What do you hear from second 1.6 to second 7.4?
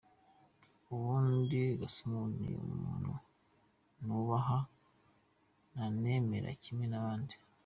Gasumuni ni umuntu nubaha nanemera kimwe n’abandi.